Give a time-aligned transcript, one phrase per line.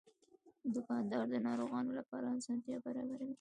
[0.75, 3.29] دوکاندار د ناروغانو لپاره اسانتیا برابروي.